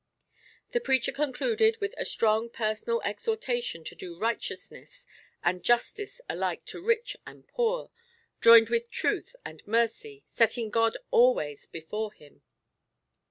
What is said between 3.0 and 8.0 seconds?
exhortation to do righteousness and justice alike to rich and poor,